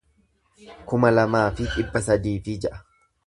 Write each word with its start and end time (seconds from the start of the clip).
kuma 0.91 1.11
lamaa 1.17 1.43
fi 1.59 1.69
dhibba 1.75 2.03
sadii 2.09 2.35
fi 2.47 2.59
ja'a 2.65 2.81